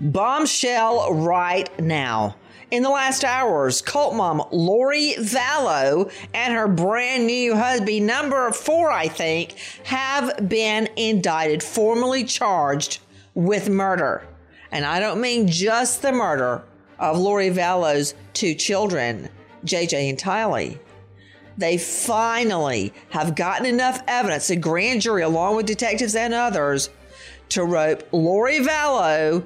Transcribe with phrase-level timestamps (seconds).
[0.00, 2.36] Bombshell right now.
[2.70, 8.90] In the last hours, cult mom Lori Vallow and her brand new husband, number four,
[8.92, 13.00] I think, have been indicted, formally charged
[13.34, 14.26] with murder.
[14.70, 16.62] And I don't mean just the murder
[16.98, 19.28] of Lori Vallow's two children,
[19.64, 20.78] JJ and Tylee.
[21.58, 26.88] They finally have gotten enough evidence, a grand jury, along with detectives and others,
[27.50, 29.44] to rope Lori Vallow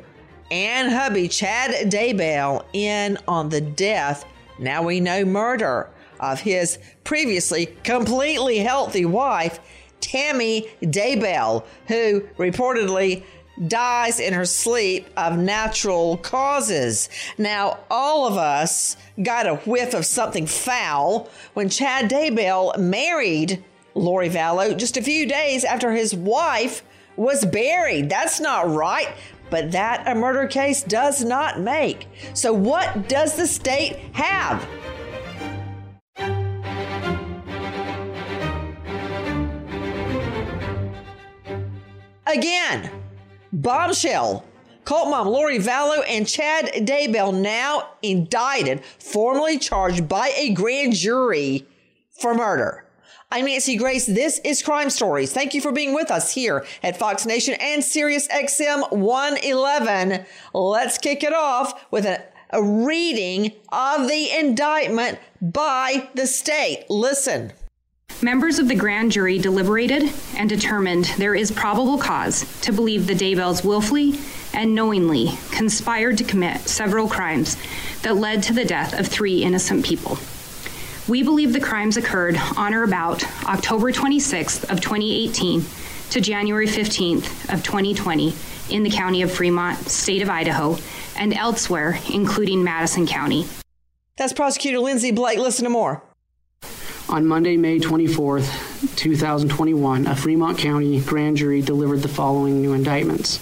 [0.51, 4.27] and hubby Chad Daybell in on the death,
[4.59, 5.89] now we know murder,
[6.21, 9.59] of his previously completely healthy wife,
[10.01, 13.25] Tammy Daybell, who reportedly
[13.69, 17.09] dies in her sleep of natural causes.
[17.39, 23.63] Now, all of us got a whiff of something foul when Chad Daybell married
[23.95, 26.83] Lori Vallow just a few days after his wife
[27.17, 28.09] was buried.
[28.09, 29.15] That's not right
[29.53, 32.09] but that a murder case does not make.
[32.33, 34.67] So, what does the state have?
[42.27, 42.91] Again,
[43.53, 44.45] bombshell.
[44.85, 51.67] Cult mom Lori Vallow and Chad Daybell now indicted, formally charged by a grand jury
[52.11, 52.85] for murder.
[53.31, 54.07] I'm Nancy Grace.
[54.07, 55.33] This is Crime Stories.
[55.33, 60.27] Thank you for being with us here at Fox Nation and Sirius XM 111.
[60.53, 66.85] Let's kick it off with a, a reading of the indictment by the state.
[66.91, 67.53] Listen.
[68.25, 73.15] Members of the grand jury deliberated and determined there is probable cause to believe the
[73.15, 74.15] Daybells willfully
[74.55, 77.57] and knowingly conspired to commit several crimes
[78.03, 80.19] that led to the death of three innocent people.
[81.09, 85.65] We believe the crimes occurred on or about October 26th of 2018
[86.11, 88.33] to January 15th of 2020
[88.71, 90.79] in the county of Fremont, state of Idaho,
[91.17, 93.47] and elsewhere, including Madison County.
[94.17, 95.41] That's Prosecutor Lindsay Blake.
[95.41, 96.05] Listen to more.
[97.13, 103.39] On Monday, May 24th, 2021, a Fremont County grand jury delivered the following new indictments.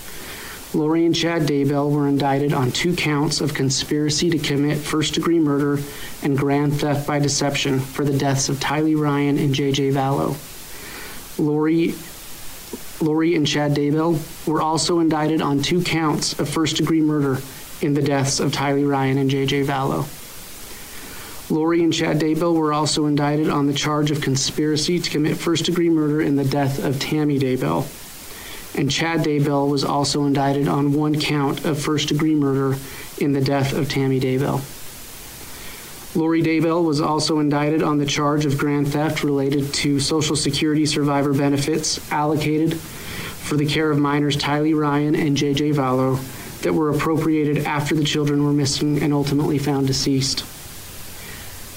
[0.75, 5.39] Lori and Chad Daybell were indicted on two counts of conspiracy to commit first degree
[5.39, 5.79] murder
[6.25, 10.35] and grand theft by deception for the deaths of Tylee Ryan and JJ Vallow.
[11.39, 11.95] Lori,
[13.01, 17.39] Lori and Chad Daybell were also indicted on two counts of first degree murder
[17.81, 20.09] in the deaths of Tylee Ryan and JJ Vallow.
[21.51, 25.65] Lori and Chad Daybell were also indicted on the charge of conspiracy to commit first
[25.65, 27.89] degree murder in the death of Tammy Daybell
[28.77, 32.79] and Chad Daybell was also indicted on one count of first degree murder
[33.19, 34.63] in the death of Tammy Daybell.
[36.17, 40.87] Lori Daybell was also indicted on the charge of grand theft related to Social Security
[40.87, 46.19] survivor benefits allocated for the care of minors Tylee Ryan and JJ Vallow
[46.63, 50.45] that were appropriated after the children were missing and ultimately found deceased.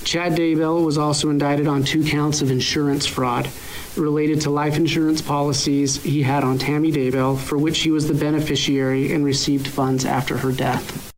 [0.04, 3.50] Chad Daybell was also indicted on two counts of insurance fraud
[3.96, 8.14] related to life insurance policies he had on Tammy Daybell, for which he was the
[8.14, 11.12] beneficiary and received funds after her death.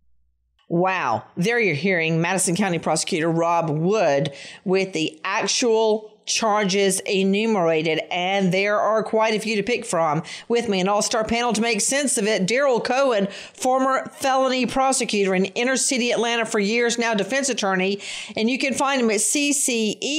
[0.67, 1.23] Wow.
[1.37, 4.33] There you're hearing Madison County Prosecutor Rob Wood
[4.63, 10.23] with the actual charges enumerated, and there are quite a few to pick from.
[10.47, 14.65] With me, an all star panel to make sense of it Daryl Cohen, former felony
[14.65, 17.99] prosecutor in inner city Atlanta for years, now defense attorney,
[18.35, 20.15] and you can find him at ccealaw.com.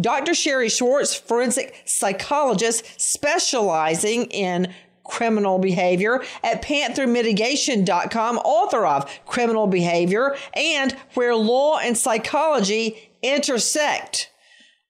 [0.00, 0.34] Dr.
[0.34, 4.72] Sherry Schwartz, forensic psychologist specializing in
[5.04, 14.30] criminal behavior at panthermitigation.com, author of Criminal Behavior and Where Law and Psychology Intersect.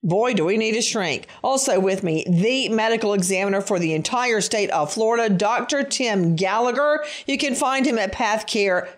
[0.05, 1.29] Boy, do we need a shrink.
[1.44, 5.84] Also with me, the medical examiner for the entire state of Florida, Dr.
[5.84, 7.05] Tim Gallagher.
[7.26, 8.88] You can find him at PathCare,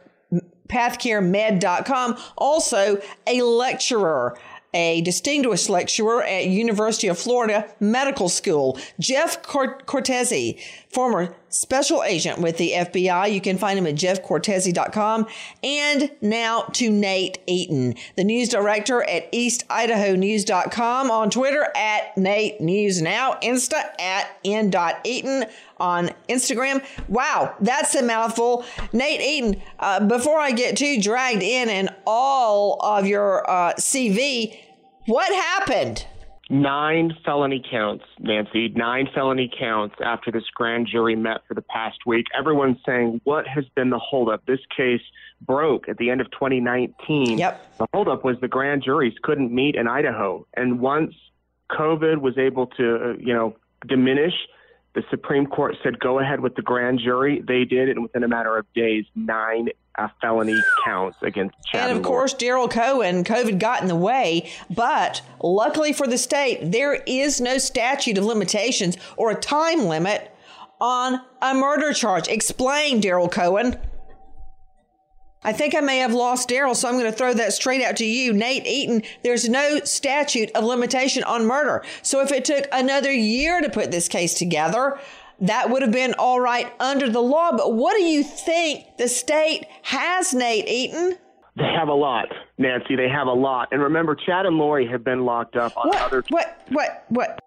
[0.68, 2.16] pathcaremed.com.
[2.38, 4.38] Also a lecturer
[4.74, 10.58] a distinguished lecturer at University of Florida Medical School, Jeff Cortese,
[10.94, 13.32] former special agent with the FBI.
[13.32, 15.26] You can find him at jeffcortese.com.
[15.62, 23.02] And now to Nate Eaton, the news director at eastidahonews.com on Twitter at Nate News
[23.02, 25.46] Now, Insta at n.eaton
[25.78, 26.84] on Instagram.
[27.08, 28.64] Wow, that's a mouthful.
[28.92, 34.58] Nate Eaton, uh, before I get too dragged in and all of your uh, CV,
[35.06, 36.06] what happened?
[36.50, 38.68] Nine felony counts, Nancy.
[38.68, 42.26] Nine felony counts after this grand jury met for the past week.
[42.38, 44.44] Everyone's saying, what has been the holdup?
[44.44, 45.00] This case
[45.40, 47.38] broke at the end of 2019.
[47.38, 47.78] Yep.
[47.78, 50.46] The holdup was the grand juries couldn't meet in Idaho.
[50.54, 51.14] And once
[51.70, 53.56] COVID was able to, uh, you know,
[53.86, 54.34] diminish,
[54.94, 57.42] the Supreme Court said go ahead with the grand jury.
[57.46, 61.88] They did, and within a matter of days, nine uh, felony counts against Chad.
[61.88, 66.72] And of course, Daryl Cohen, COVID got in the way, but luckily for the state,
[66.72, 70.30] there is no statute of limitations or a time limit
[70.80, 72.28] on a murder charge.
[72.28, 73.78] Explain, Daryl Cohen.
[75.46, 77.96] I think I may have lost Daryl, so I'm going to throw that straight out
[77.96, 78.32] to you.
[78.32, 81.84] Nate Eaton, there's no statute of limitation on murder.
[82.00, 84.98] So if it took another year to put this case together,
[85.46, 87.52] that would have been all right under the law.
[87.56, 91.18] But what do you think the state has, Nate Eaton?
[91.56, 92.26] They have a lot,
[92.58, 92.96] Nancy.
[92.96, 93.68] They have a lot.
[93.70, 96.24] And remember, Chad and Lori have been locked up on what, other.
[96.28, 96.62] What?
[96.70, 97.04] What?
[97.08, 97.43] What?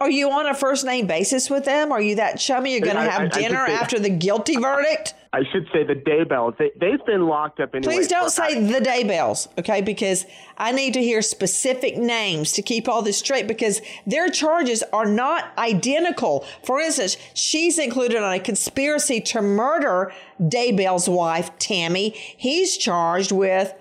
[0.00, 1.92] Are you on a first name basis with them?
[1.92, 2.72] Are you that chummy?
[2.72, 5.12] You're going to have I, I, dinner I after the guilty verdict?
[5.34, 6.56] I should say the Daybells.
[6.56, 7.84] They, they've been locked up in.
[7.84, 7.96] anyway.
[7.96, 9.82] Please don't say the Daybells, okay?
[9.82, 10.24] Because
[10.56, 15.04] I need to hear specific names to keep all this straight because their charges are
[15.04, 16.46] not identical.
[16.64, 22.10] For instance, she's included on a conspiracy to murder Daybell's wife, Tammy.
[22.10, 23.74] He's charged with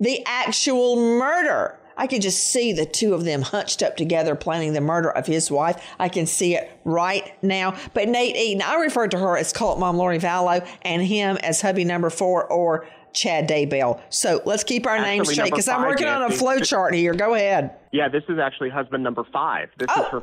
[0.00, 1.78] the actual murder.
[1.96, 5.26] I could just see the two of them hunched up together planning the murder of
[5.26, 5.82] his wife.
[5.98, 7.76] I can see it right now.
[7.94, 11.60] But Nate Eaton, I refer to her as cult mom Lori Vallow and him as
[11.60, 14.00] hubby number four or Chad Daybell.
[14.10, 17.14] So let's keep our names straight because I'm working on a flow chart here.
[17.14, 17.74] Go ahead.
[17.92, 19.70] Yeah, this is actually husband number five.
[19.78, 20.22] This oh, is her.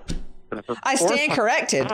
[0.57, 1.91] her I stand corrected.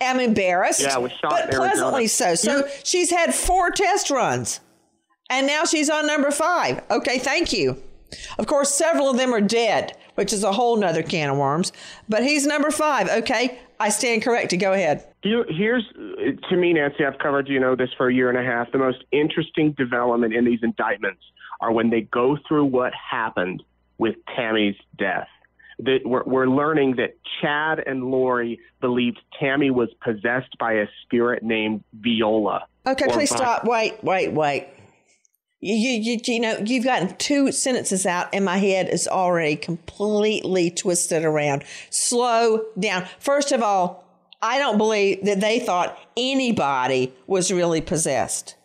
[0.00, 2.34] I'm embarrassed, yeah, but pleasantly so.
[2.34, 4.60] So she's had four test runs,
[5.28, 6.82] and now she's on number five.
[6.90, 7.80] Okay, thank you.
[8.38, 11.72] Of course, several of them are dead, which is a whole nother can of worms.
[12.08, 13.08] But he's number five.
[13.08, 14.60] Okay, I stand corrected.
[14.60, 15.06] Go ahead.
[15.22, 15.84] Here's
[16.48, 17.04] to me, Nancy.
[17.04, 18.72] I've covered you know this for a year and a half.
[18.72, 21.22] The most interesting development in these indictments
[21.60, 23.62] are when they go through what happened
[23.98, 25.28] with Tammy's death.
[25.78, 31.42] That we're, we're learning that Chad and Lori believed Tammy was possessed by a spirit
[31.42, 32.66] named Viola.
[32.86, 33.64] Okay, please stop.
[33.64, 34.68] Wait, wait, wait.
[35.62, 40.70] You, you, you know, you've gotten two sentences out, and my head is already completely
[40.70, 41.64] twisted around.
[41.90, 43.06] Slow down.
[43.18, 44.04] First of all,
[44.40, 48.56] I don't believe that they thought anybody was really possessed.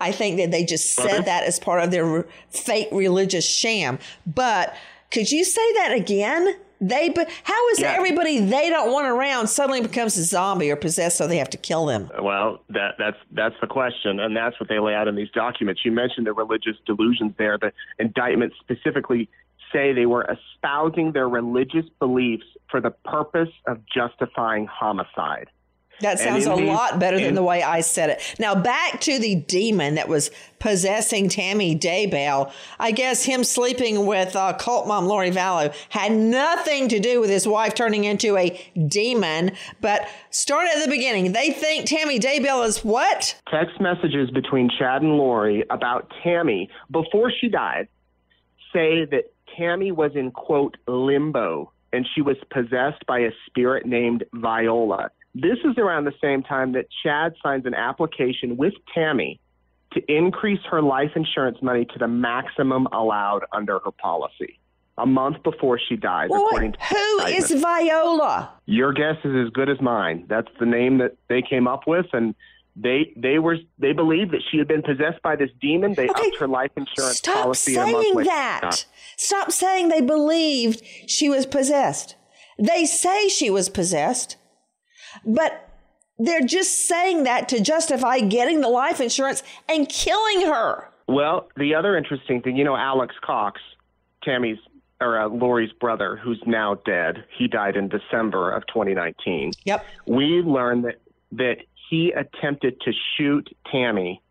[0.00, 3.98] I think that they just said that as part of their fake religious sham.
[4.26, 4.74] But
[5.10, 6.56] could you say that again?
[6.80, 7.92] They, but how is yeah.
[7.92, 11.56] everybody they don't want around suddenly becomes a zombie or possessed, so they have to
[11.56, 12.10] kill them?
[12.16, 15.30] Uh, well, that that's that's the question, and that's what they lay out in these
[15.30, 15.82] documents.
[15.84, 17.58] You mentioned the religious delusions there.
[17.58, 19.28] The indictments specifically
[19.72, 25.48] say they were espousing their religious beliefs for the purpose of justifying homicide.
[26.00, 28.34] That sounds a lot better than the way I said it.
[28.38, 32.52] Now back to the demon that was possessing Tammy Daybell.
[32.78, 37.30] I guess him sleeping with uh, cult mom Lori Vallow had nothing to do with
[37.30, 38.50] his wife turning into a
[38.88, 39.52] demon.
[39.80, 41.32] But start at the beginning.
[41.32, 43.40] They think Tammy Daybell is what?
[43.50, 47.88] Text messages between Chad and Lori about Tammy before she died
[48.72, 54.24] say that Tammy was in quote limbo and she was possessed by a spirit named
[54.34, 55.10] Viola.
[55.34, 59.40] This is around the same time that Chad signs an application with Tammy
[59.92, 64.58] to increase her life insurance money to the maximum allowed under her policy.
[64.96, 66.28] a month before she dies.
[66.30, 67.50] Well, according to who is.
[67.50, 68.50] Viola?
[68.66, 70.24] Your guess is as good as mine.
[70.28, 72.34] That's the name that they came up with, and
[72.76, 75.94] they they were they believed that she had been possessed by this demon.
[75.94, 77.74] They Okay, upped her life insurance Stop policy.
[77.74, 78.86] month saying that.
[79.16, 82.14] Stop saying they believed she was possessed.
[82.56, 84.36] They say she was possessed,
[85.24, 85.68] but
[86.18, 90.88] they're just saying that to justify getting the life insurance and killing her.
[91.06, 93.60] Well, the other interesting thing, you know, Alex Cox,
[94.22, 94.58] Tammy's
[95.00, 97.24] or uh, Lori's brother, who's now dead.
[97.36, 99.52] He died in December of 2019.
[99.64, 99.84] Yep.
[100.06, 101.00] We learned that
[101.32, 101.56] that
[101.90, 104.22] he attempted to shoot Tammy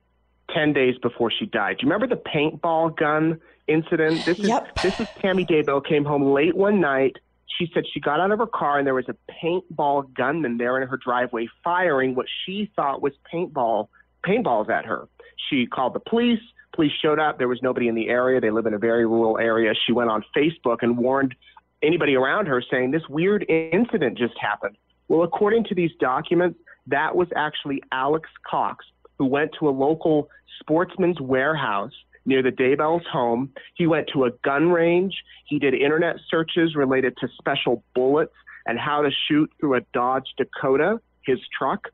[0.54, 1.78] 10 days before she died.
[1.80, 4.26] Do you remember the paintball gun incident?
[4.26, 4.82] This is Yep.
[4.82, 7.18] this is Tammy Daybell came home late one night.
[7.58, 10.82] She said she got out of her car and there was a paintball gunman there
[10.82, 13.88] in her driveway firing what she thought was paintball
[14.26, 15.08] paintballs at her.
[15.50, 16.40] She called the police.
[16.74, 17.38] Police showed up.
[17.38, 18.42] There was nobody in the area.
[18.42, 19.74] They live in a very rural area.
[19.86, 21.36] She went on Facebook and warned
[21.84, 24.78] anybody around her saying this weird incident just happened.
[25.08, 26.58] Well, according to these documents,
[26.88, 28.86] that was actually Alex Cox,
[29.18, 30.30] who went to a local
[30.60, 31.94] sportsman's warehouse
[32.26, 33.52] near the Daybell's home.
[33.76, 35.16] He went to a gun range.
[35.46, 38.34] He did internet searches related to special bullets
[38.66, 41.90] and how to shoot through a Dodge Dakota, his truck.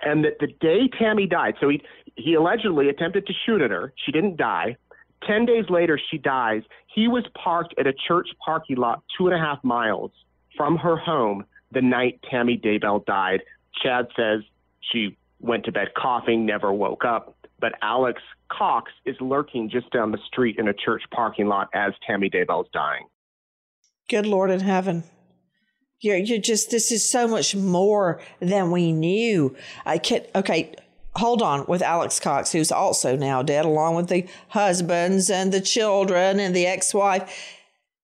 [0.00, 1.82] And that the day Tammy died, so he
[2.14, 3.92] he allegedly attempted to shoot at her.
[4.04, 4.76] She didn't die.
[5.26, 6.62] Ten days later, she dies.
[6.86, 10.12] He was parked at a church parking lot two and a half miles
[10.56, 13.42] from her home the night Tammy Daybell died.
[13.82, 14.42] Chad says
[14.80, 17.34] she went to bed coughing, never woke up.
[17.60, 21.92] But Alex Cox is lurking just down the street in a church parking lot as
[22.06, 23.06] Tammy Daybell's dying.
[24.08, 25.04] Good Lord in heaven.
[26.00, 29.56] You're, you're just, this is so much more than we knew.
[29.84, 30.24] I can't.
[30.34, 30.74] okay,
[31.16, 35.60] hold on with Alex Cox, who's also now dead, along with the husbands and the
[35.60, 37.56] children and the ex wife.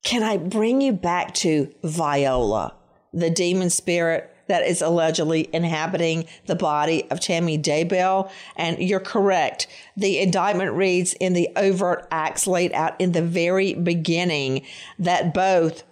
[0.04, 2.74] Can I bring you back to Viola,
[3.12, 8.30] the demon spirit that is allegedly inhabiting the body of Tammy Daybell?
[8.56, 9.66] And you're correct.
[9.96, 14.62] The indictment reads in the overt acts laid out in the very beginning
[14.98, 15.84] that both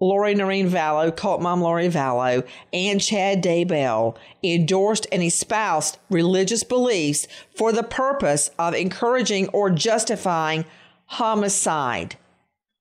[0.00, 7.28] Lori Noreen Vallow, cult mom Lori Vallow, and Chad Daybell endorsed and espoused religious beliefs
[7.54, 10.64] for the purpose of encouraging or justifying
[11.04, 12.16] homicide.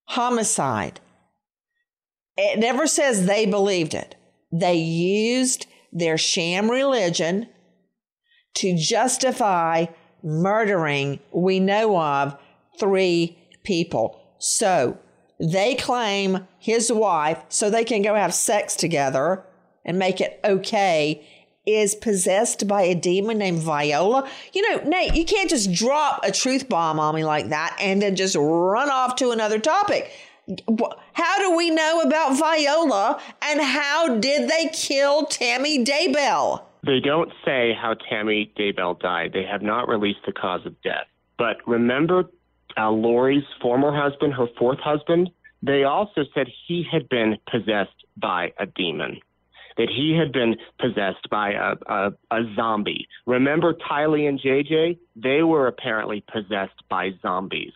[0.06, 1.02] Homicide.
[2.38, 4.16] It never says they believed it.
[4.52, 7.48] They used their sham religion
[8.56, 9.86] to justify
[10.24, 12.38] murdering, we know of,
[12.80, 14.20] three people.
[14.40, 14.98] So
[15.40, 19.46] they claim his wife, so they can go have sex together
[19.86, 21.26] and make it okay,
[21.66, 24.28] is possessed by a demon named Viola.
[24.54, 28.02] You know, Nate, you can't just drop a truth bomb on me like that and
[28.02, 30.12] then just run off to another topic.
[31.14, 36.64] How do we know about Viola and how did they kill Tammy Daybell?
[36.86, 39.32] They don't say how Tammy Daybell died.
[39.34, 41.08] They have not released the cause of death.
[41.38, 42.24] But remember
[42.78, 45.30] uh, Lori's former husband, her fourth husband?
[45.62, 49.20] They also said he had been possessed by a demon,
[49.78, 53.08] that he had been possessed by a, a, a zombie.
[53.26, 54.98] Remember Tylee and JJ?
[55.16, 57.74] They were apparently possessed by zombies.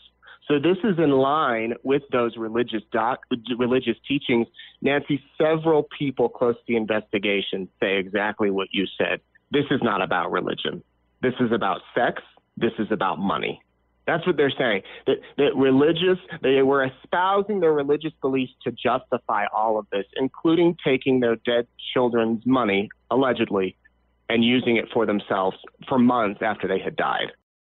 [0.53, 3.22] So this is in line with those religious doc,
[3.57, 4.45] religious teachings.
[4.83, 9.19] Nancy, several people close to the investigation say exactly what you said.
[9.50, 10.83] This is not about religion.
[11.24, 12.22] This is about sex.
[12.55, 13.63] This is about money.
[14.05, 14.83] That's what they're saying.
[15.07, 20.77] That that religious they were espousing their religious beliefs to justify all of this, including
[20.86, 23.75] taking their dead children's money, allegedly,
[24.29, 25.57] and using it for themselves
[25.89, 27.31] for months after they had died.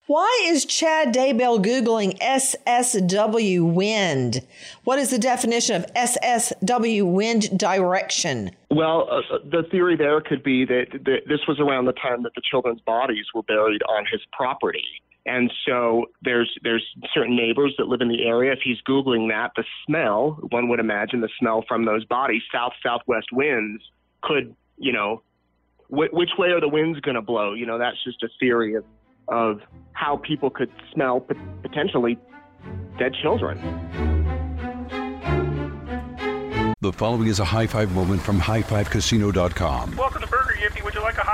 [0.07, 4.47] Why is Chad Daybell Googling SSW wind?
[4.85, 8.51] What is the definition of SSW wind direction?
[8.71, 12.35] Well, uh, the theory there could be that, that this was around the time that
[12.35, 14.85] the children's bodies were buried on his property.
[15.25, 16.85] And so there's there's
[17.15, 18.53] certain neighbors that live in the area.
[18.53, 22.75] If he's googling that, the smell, one would imagine the smell from those bodies, south
[22.83, 23.83] southwest winds,
[24.21, 25.23] could you know,
[25.89, 27.55] wh- which way are the winds going to blow?
[27.55, 28.85] You know, that's just a theory of
[29.29, 29.61] of
[29.93, 32.19] how people could smell pot- potentially
[32.99, 33.59] dead children.
[36.81, 39.97] The following is a high five moment from highfivecasino.com.
[39.97, 40.85] Welcome to Burger Yippee.
[40.85, 41.34] Would you like a hot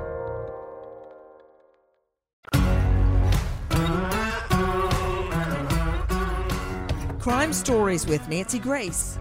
[7.21, 9.19] Crime Stories with Nancy Grace.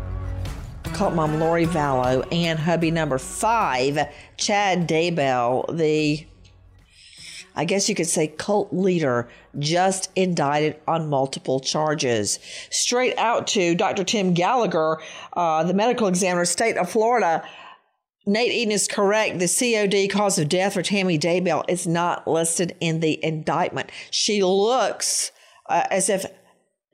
[0.84, 6.26] Cult mom Lori Vallow and hubby number five, Chad Daybell, the
[7.54, 9.28] I guess you could say cult leader,
[9.58, 12.38] just indicted on multiple charges.
[12.70, 14.02] Straight out to Dr.
[14.02, 14.96] Tim Gallagher,
[15.34, 17.46] uh, the medical examiner, state of Florida.
[18.24, 19.40] Nate Eaton is correct.
[19.40, 23.90] The COD cause of death for Tammy Daybell is not listed in the indictment.
[24.10, 25.32] She looks
[25.68, 26.24] uh, as if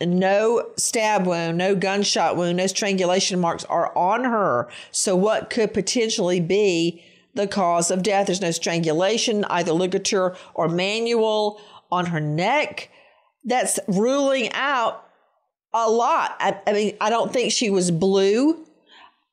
[0.00, 4.68] no stab wound, no gunshot wound, no strangulation marks are on her.
[4.90, 7.02] So, what could potentially be
[7.34, 8.26] the cause of death?
[8.26, 11.60] There's no strangulation, either ligature or manual
[11.90, 12.90] on her neck.
[13.44, 15.06] That's ruling out
[15.72, 16.36] a lot.
[16.40, 18.66] I, I mean, I don't think she was blue.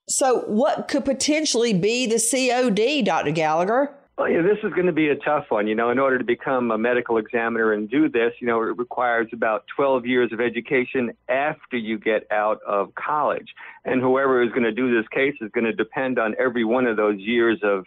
[0.07, 3.31] So, what could potentially be the COD, Dr.
[3.31, 3.93] Gallagher?
[4.17, 5.65] Well, yeah, this is going to be a tough one.
[5.65, 8.77] You know, in order to become a medical examiner and do this, you know, it
[8.77, 13.55] requires about 12 years of education after you get out of college.
[13.85, 16.85] And whoever is going to do this case is going to depend on every one
[16.85, 17.85] of those years of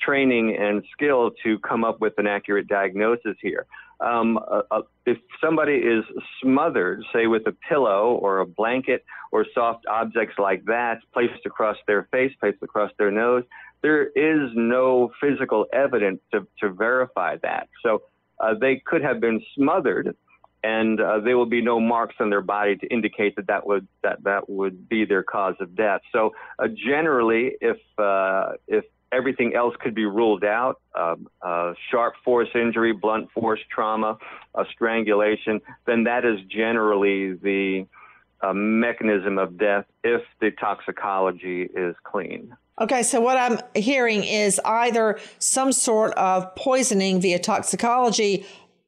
[0.00, 3.66] training and skill to come up with an accurate diagnosis here.
[4.00, 6.04] Um, uh, uh, if somebody is
[6.42, 11.76] smothered, say with a pillow or a blanket or soft objects like that placed across
[11.86, 13.44] their face, placed across their nose,
[13.86, 17.68] there is no physical evidence to, to verify that.
[17.84, 18.02] So
[18.40, 20.16] uh, they could have been smothered,
[20.64, 23.86] and uh, there will be no marks on their body to indicate that that would
[24.02, 26.00] that that would be their cause of death.
[26.10, 32.14] So uh, generally, if uh, if everything else could be ruled out, um, uh, sharp
[32.24, 34.18] force injury, blunt force trauma,
[34.56, 37.86] a strangulation, then that is generally the
[38.40, 42.52] uh, mechanism of death if the toxicology is clean.
[42.78, 48.44] Okay, so what I'm hearing is either some sort of poisoning via toxicology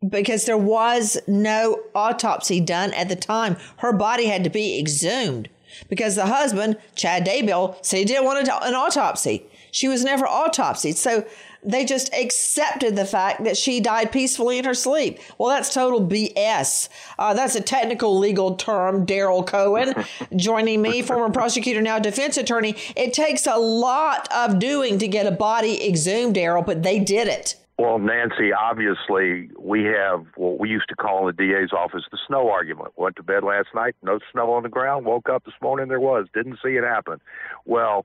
[0.07, 3.57] because there was no autopsy done at the time.
[3.79, 5.49] Her body had to be exhumed
[5.89, 9.45] because the husband, Chad Daybell, said he didn't want an autopsy.
[9.71, 10.97] She was never autopsied.
[10.97, 11.27] So
[11.63, 15.19] they just accepted the fact that she died peacefully in her sleep.
[15.39, 16.89] Well, that's total BS.
[17.19, 19.95] Uh, that's a technical legal term, Daryl Cohen.
[20.37, 22.77] Joining me, former prosecutor, now defense attorney.
[22.97, 27.29] It takes a lot of doing to get a body exhumed, Daryl, but they did
[27.29, 27.57] it.
[27.79, 32.19] Well, Nancy, obviously, we have what we used to call in the DA's office the
[32.27, 32.91] snow argument.
[32.97, 35.07] Went to bed last night, no snow on the ground.
[35.07, 36.27] Woke up this morning, there was.
[36.35, 37.21] Didn't see it happen.
[37.67, 38.05] Well,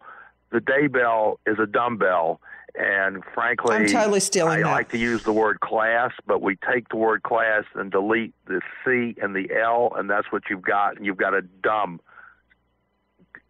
[0.54, 2.40] the Daybell is a dumbbell.
[2.76, 4.72] And frankly, I'm totally stealing I that.
[4.72, 8.62] like to use the word class, but we take the word class and delete the
[8.84, 10.98] C and the L, and that's what you've got.
[10.98, 12.00] And you've got a dumb.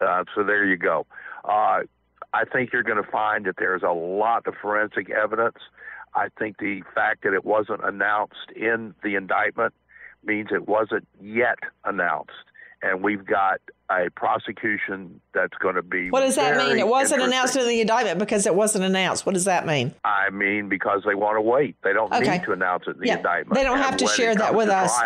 [0.01, 1.05] Uh, so there you go.
[1.45, 1.83] Uh,
[2.33, 5.57] I think you're going to find that there's a lot of forensic evidence.
[6.15, 9.73] I think the fact that it wasn't announced in the indictment
[10.25, 12.31] means it wasn't yet announced.
[12.81, 16.09] And we've got a prosecution that's going to be.
[16.09, 16.77] What does that mean?
[16.79, 19.25] It wasn't announced in the indictment because it wasn't announced.
[19.25, 19.93] What does that mean?
[20.03, 21.75] I mean, because they want to wait.
[21.83, 22.37] They don't Okay.
[22.37, 23.55] need to announce it in the Yeah, indictment.
[23.55, 24.97] they don't have to share that with us.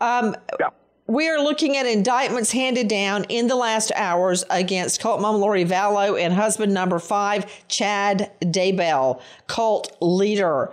[0.00, 0.68] Um, Yeah.
[1.06, 5.64] we are looking at indictments handed down in the last hours against cult mom Lori
[5.64, 10.70] Vallow and husband number five, Chad Daybell, cult leader.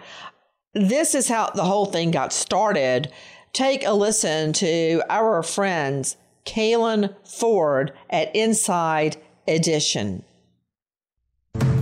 [0.74, 3.12] This is how the whole thing got started.
[3.54, 10.24] Take a listen to our friends, Kaylin Ford at Inside Edition.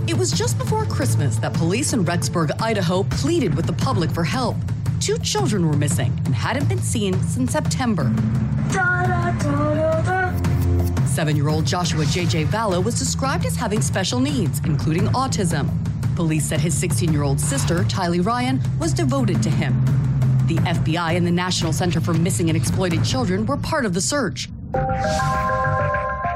[0.08, 4.24] It was just before Christmas that police in Rexburg, Idaho pleaded with the public for
[4.24, 4.56] help.
[5.00, 8.12] Two children were missing and hadn't been seen since September.
[11.06, 12.44] Seven year old Joshua J.J.
[12.44, 15.70] Vallow was described as having special needs, including autism.
[16.16, 19.74] Police said his 16 year old sister, Tylee Ryan, was devoted to him.
[20.56, 24.00] The FBI and the National Center for Missing and Exploited Children were part of the
[24.00, 24.48] search.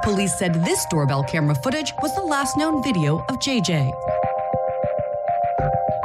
[0.03, 3.91] Police said this doorbell camera footage was the last known video of JJ.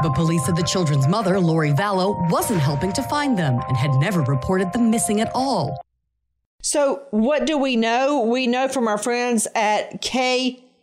[0.01, 3.91] But police said the children's mother, Lori Vallow, wasn't helping to find them and had
[3.95, 5.81] never reported them missing at all.
[6.61, 8.21] So, what do we know?
[8.21, 10.01] We know from our friends at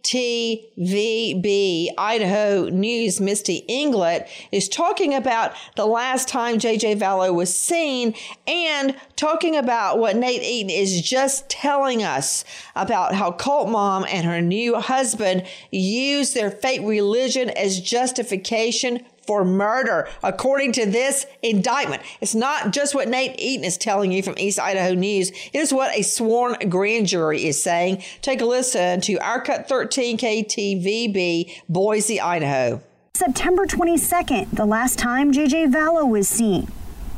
[0.02, 8.14] KTVB Idaho News, Misty Inglett is talking about the last time JJ Vallow was seen
[8.46, 14.26] and talking about what Nate Eaton is just telling us about how Cult Mom and
[14.26, 22.02] her new husband use their fake religion as justification for murder, according to this indictment.
[22.20, 25.30] It's not just what Nate Eaton is telling you from East Idaho News.
[25.30, 28.02] It is what a sworn grand jury is saying.
[28.20, 32.82] Take a listen to Our Cut 13 KTVB, Boise, Idaho.
[33.14, 36.66] September 22nd, the last time JJ Vallow was seen.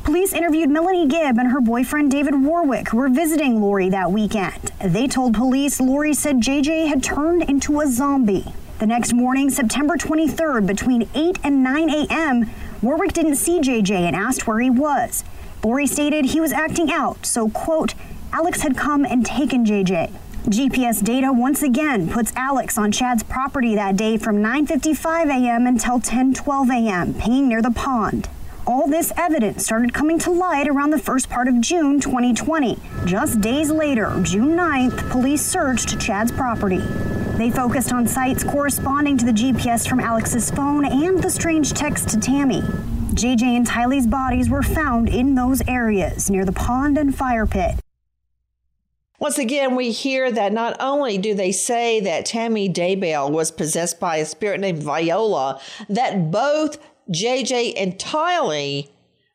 [0.03, 4.71] Police interviewed Melanie Gibb and her boyfriend David Warwick, who were visiting Lori that weekend.
[4.79, 8.53] They told police Lori said JJ had turned into a zombie.
[8.77, 12.49] The next morning, September 23rd, between 8 and 9 a.m.,
[12.81, 15.23] Warwick didn't see JJ and asked where he was.
[15.63, 17.93] Lori stated he was acting out, so, quote,
[18.33, 20.11] Alex had come and taken JJ.
[20.43, 25.65] GPS data once again puts Alex on Chad's property that day from 9:55 a.m.
[25.65, 28.27] until 10:12 a.m., paying near the pond.
[28.67, 32.77] All this evidence started coming to light around the first part of June 2020.
[33.05, 36.83] Just days later, June 9th, police searched Chad's property.
[37.37, 42.07] They focused on sites corresponding to the GPS from Alex's phone and the strange text
[42.09, 42.61] to Tammy.
[42.61, 47.75] JJ and Tylee's bodies were found in those areas near the pond and fire pit.
[49.19, 53.99] Once again, we hear that not only do they say that Tammy Daybell was possessed
[53.99, 56.77] by a spirit named Viola, that both
[57.11, 58.89] JJ and Tylee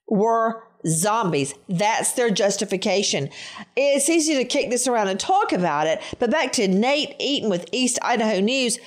[0.09, 1.55] were zombies.
[1.69, 3.31] That's their justification.
[3.77, 7.51] It's easy to kick this around and talk about it, but back to Nate Eaton
[7.51, 8.79] with East Idaho News.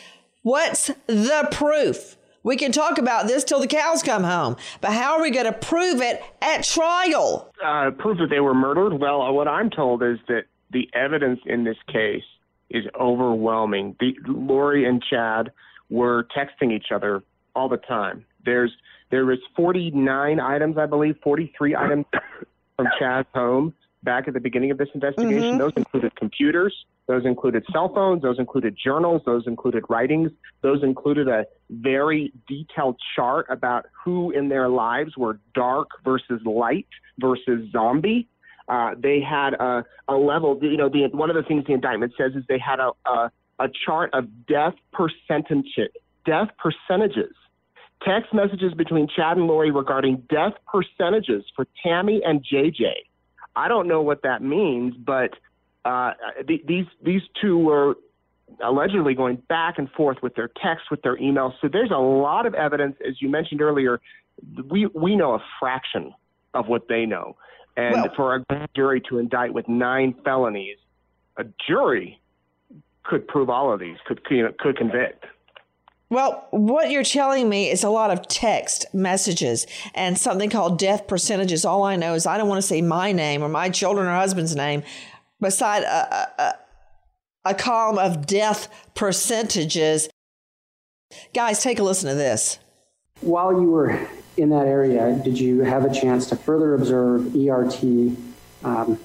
[0.42, 2.18] What's the proof?
[2.44, 5.46] We can talk about this till the cows come home, but how are we going
[5.46, 7.54] to prove it at trial?
[7.64, 9.00] Uh, proof that they were murdered?
[9.00, 12.24] Well, what I'm told is that the evidence in this case
[12.70, 13.96] is overwhelming.
[14.00, 15.52] The, Lori and Chad
[15.90, 17.24] were texting each other
[17.56, 18.26] all the time.
[18.44, 18.74] There's
[19.14, 22.06] there was 49 items, I believe, 43 items
[22.76, 25.52] from Chad's home back at the beginning of this investigation.
[25.52, 25.58] Mm-hmm.
[25.60, 26.74] Those included computers,
[27.06, 32.98] those included cell phones, those included journals, those included writings, those included a very detailed
[33.16, 36.88] chart about who in their lives were dark versus light
[37.20, 38.28] versus zombie.
[38.68, 42.14] Uh, they had a, a level, you know, the, one of the things the indictment
[42.18, 45.92] says is they had a, a, a chart of death percentages,
[46.26, 47.36] death percentages
[48.06, 52.92] text messages between Chad and Lori regarding death percentages for Tammy and JJ.
[53.56, 55.32] I don't know what that means, but
[55.86, 56.14] uh,
[56.48, 57.96] th- these these two were
[58.64, 61.54] allegedly going back and forth with their texts, with their emails.
[61.62, 64.02] So there's a lot of evidence, as you mentioned earlier.
[64.70, 66.14] We we know a fraction
[66.54, 67.36] of what they know,
[67.78, 70.78] and Well- for a jury to indict with nine felonies,
[71.38, 72.20] a jury
[73.04, 75.26] could prove all of these, could you know, could convict.
[76.10, 81.08] Well, what you're telling me is a lot of text messages and something called death
[81.08, 81.66] percentages.
[81.66, 84.16] All I know is I don't want to say my name or my children or
[84.16, 84.84] husband's name
[85.42, 86.56] beside a, a, a,
[87.46, 90.10] a column of death percentages.
[91.34, 92.60] Guys, take a listen to this.
[93.22, 97.84] While you were in that area, did you have a chance to further observe ERT
[98.64, 99.00] um,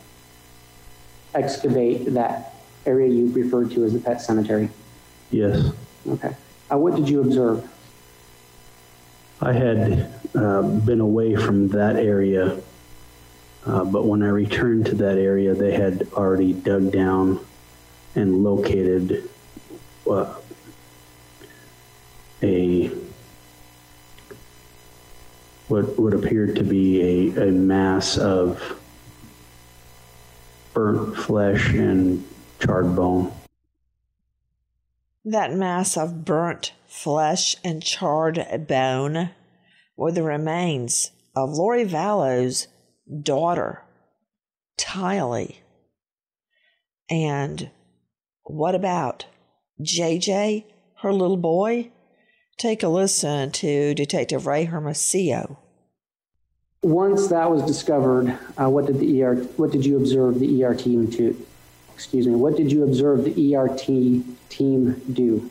[1.35, 2.55] excavate that
[2.87, 4.69] area you referred to as the pet cemetery?
[5.31, 5.73] Yes.
[6.07, 6.35] Okay.
[6.71, 7.69] Uh, what did you observe?
[9.41, 12.61] I had uh, been away from that area,
[13.65, 17.45] uh, but when I returned to that area, they had already dug down
[18.15, 19.31] and located
[20.11, 20.35] uh,
[22.43, 22.91] a
[25.69, 28.81] what would appear to be a, a mass of
[30.73, 32.27] burnt flesh and
[32.59, 33.33] charred bone.
[35.29, 39.29] That mass of burnt flesh and charred bone
[39.95, 42.67] were the remains of Lori Vallow's
[43.23, 43.83] daughter,
[44.79, 45.57] Tylee.
[47.11, 47.69] And
[48.45, 49.27] what about
[49.83, 50.65] JJ,
[51.03, 51.91] her little boy?
[52.57, 55.59] Take a listen to Detective Ray Hermosillo.
[56.83, 60.75] Once that was discovered, uh, what did the ER, what did you observe the ER
[60.75, 61.37] team to,
[61.99, 63.81] excuse me, what did you observe the ERT
[64.49, 65.51] team do?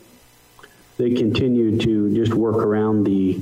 [0.96, 3.38] They continued to just work around the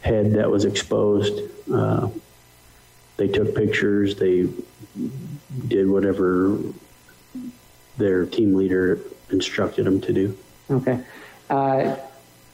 [0.00, 1.42] head that was exposed.
[1.70, 2.08] Uh,
[3.18, 4.16] they took pictures.
[4.16, 4.48] They
[5.68, 6.58] did whatever
[7.98, 8.98] their team leader
[9.30, 10.38] instructed them to do.
[10.70, 11.00] Okay.
[11.50, 11.96] Uh,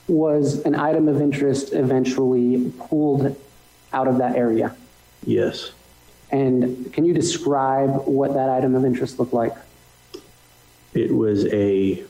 [0.08, 3.40] was an item of interest eventually pulled
[3.92, 4.74] out of that area?
[5.24, 5.70] Yes.
[6.32, 9.54] And can you describe what that item of interest looked like?
[10.94, 12.02] It was a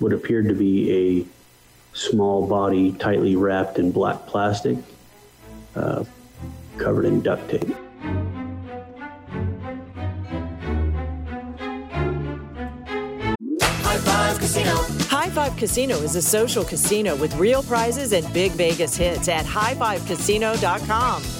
[0.00, 4.78] what appeared to be a small body tightly wrapped in black plastic,
[5.76, 6.04] uh,
[6.76, 7.68] covered in duct tape.
[13.82, 14.74] High Five Casino.
[15.08, 19.44] High Five Casino is a social casino with real prizes and big Vegas hits at
[19.44, 21.39] highfivecasino.com.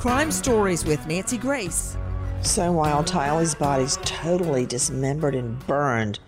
[0.00, 1.94] Crime Stories with Nancy Grace.
[2.40, 6.18] So while Tylee's body's totally dismembered and burned,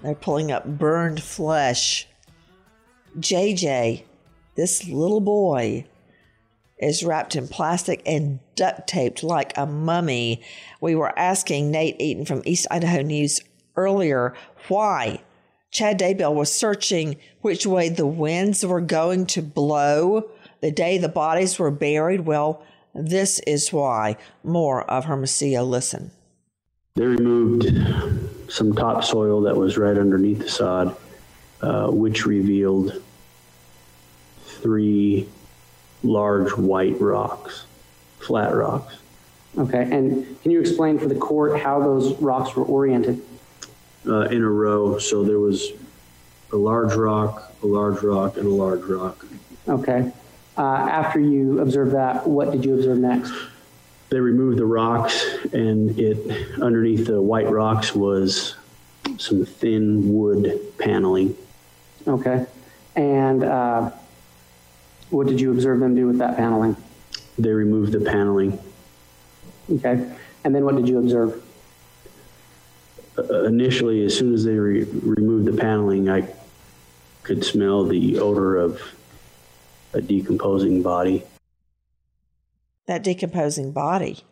[0.00, 2.06] they're pulling up burned flesh.
[3.18, 4.04] JJ,
[4.54, 5.86] this little boy,
[6.78, 10.44] is wrapped in plastic and duct taped like a mummy.
[10.80, 13.40] We were asking Nate Eaton from East Idaho News
[13.74, 14.34] earlier
[14.68, 15.20] why
[15.72, 21.08] Chad Daybell was searching which way the winds were going to blow the day the
[21.08, 22.20] bodies were buried.
[22.20, 22.62] Well,
[22.94, 24.16] this is why.
[24.42, 25.64] More of Hermosillo.
[25.64, 26.10] Listen.
[26.94, 27.72] They removed
[28.50, 30.96] some topsoil that was right underneath the sod,
[31.62, 33.02] uh, which revealed
[34.44, 35.28] three
[36.02, 37.64] large white rocks,
[38.18, 38.96] flat rocks.
[39.56, 39.82] Okay.
[39.82, 43.22] And can you explain for the court how those rocks were oriented?
[44.06, 44.98] Uh, in a row.
[44.98, 45.70] So there was
[46.52, 49.26] a large rock, a large rock, and a large rock.
[49.68, 50.10] Okay.
[50.60, 53.32] Uh, after you observed that, what did you observe next?
[54.10, 58.56] They removed the rocks, and it underneath the white rocks was
[59.16, 61.34] some thin wood paneling.
[62.06, 62.44] Okay.
[62.94, 63.90] And uh,
[65.08, 66.76] what did you observe them do with that paneling?
[67.38, 68.58] They removed the paneling.
[69.72, 70.12] Okay.
[70.44, 71.42] And then what did you observe?
[73.16, 76.28] Uh, initially, as soon as they re- removed the paneling, I
[77.22, 78.82] could smell the odor of
[79.92, 81.24] a decomposing body.
[82.86, 84.24] That decomposing body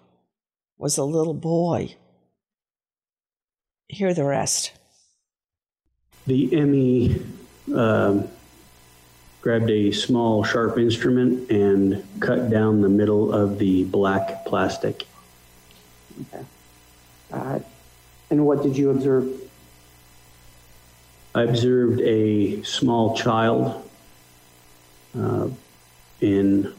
[0.77, 1.95] was a little boy.
[3.89, 4.73] Hear the rest.
[6.27, 7.23] The Emmy
[7.75, 8.29] um,
[9.41, 15.07] grabbed a small, sharp instrument and cut down the middle of the black plastic.
[16.21, 16.45] Okay.
[17.33, 17.61] Uh,
[18.31, 19.41] and what did you observe?
[21.35, 23.88] I observed a small child
[25.17, 25.49] uh,
[26.21, 26.73] in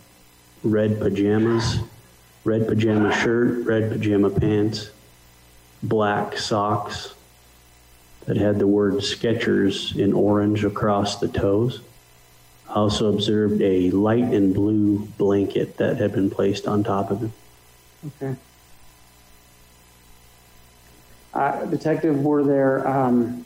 [0.64, 1.80] red pajamas,
[2.44, 4.90] red pajama shirt, red pajama pants,
[5.82, 7.14] black socks
[8.26, 11.82] that had the word Skechers in orange across the toes.
[12.70, 17.22] I also observed a light and blue blanket that had been placed on top of
[17.22, 17.34] him.
[18.08, 18.36] Okay.
[21.34, 23.46] Uh, detective, were there, um,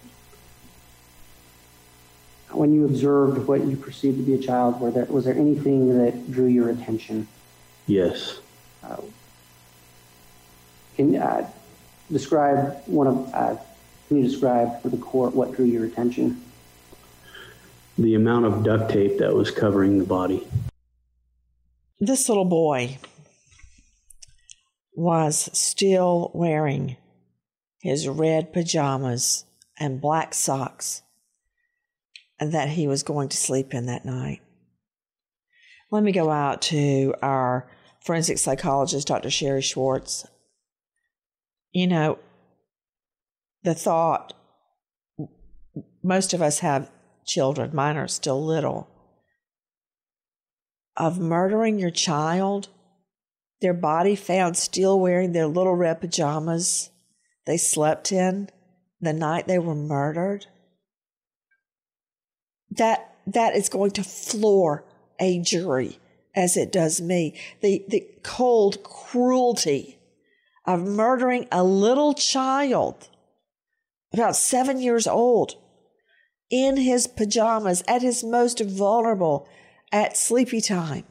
[2.55, 5.97] when you observed what you perceived to be a child, were there, was there anything
[5.97, 7.27] that drew your attention?
[7.87, 8.39] Yes.
[8.83, 8.97] Uh,
[10.95, 11.49] can uh,
[12.11, 13.55] describe one of, uh,
[14.07, 16.41] can you describe for the court what drew your attention?
[17.97, 20.47] The amount of duct tape that was covering the body.
[21.99, 22.97] This little boy
[24.95, 26.97] was still wearing
[27.81, 29.45] his red pajamas
[29.79, 31.03] and black socks and
[32.39, 34.41] that he was going to sleep in that night.
[35.91, 37.69] Let me go out to our
[38.03, 39.29] forensic psychologist, Dr.
[39.29, 40.25] Sherry Schwartz.
[41.71, 42.19] You know,
[43.63, 44.33] the thought
[46.03, 46.91] most of us have
[47.25, 48.89] children, mine are still little,
[50.97, 52.69] of murdering your child
[53.63, 56.89] their body found still wearing their little red pajamas
[57.45, 58.49] they slept in
[58.99, 60.45] the night they were murdered.
[62.77, 64.83] That that is going to floor
[65.19, 65.99] a jury
[66.35, 67.39] as it does me.
[67.61, 69.97] The the cold cruelty
[70.65, 73.09] of murdering a little child
[74.13, 75.55] about seven years old
[76.49, 79.47] in his pajamas at his most vulnerable
[79.91, 81.03] at sleepy time.